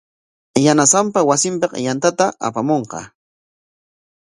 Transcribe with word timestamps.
Yanasanpa 0.65 1.19
wasinpik 1.29 1.73
yantata 1.85 2.25
apamunqa. 2.47 2.99